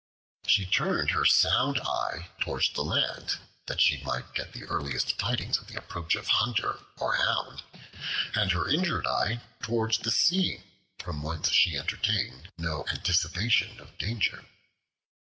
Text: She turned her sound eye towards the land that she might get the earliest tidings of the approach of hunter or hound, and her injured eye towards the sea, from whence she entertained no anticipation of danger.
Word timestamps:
She 0.47 0.65
turned 0.65 1.11
her 1.11 1.25
sound 1.25 1.79
eye 1.79 2.29
towards 2.39 2.71
the 2.73 2.83
land 2.83 3.37
that 3.67 3.79
she 3.79 4.01
might 4.01 4.33
get 4.33 4.51
the 4.51 4.63
earliest 4.63 5.19
tidings 5.19 5.59
of 5.59 5.67
the 5.67 5.77
approach 5.77 6.15
of 6.15 6.25
hunter 6.25 6.79
or 6.97 7.17
hound, 7.17 7.61
and 8.33 8.51
her 8.51 8.67
injured 8.67 9.05
eye 9.05 9.41
towards 9.61 9.99
the 9.99 10.09
sea, 10.09 10.63
from 10.97 11.21
whence 11.21 11.51
she 11.51 11.77
entertained 11.77 12.49
no 12.57 12.83
anticipation 12.87 13.79
of 13.79 13.95
danger. 13.99 14.43